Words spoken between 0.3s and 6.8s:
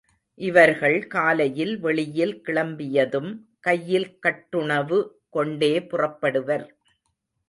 இவர்கள் காலையில் வெளியில் கிளம்பியதும் கையில் கட்டுணவு கொண்டே புறப்படுவர்.